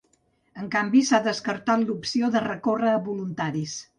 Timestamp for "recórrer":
2.47-2.91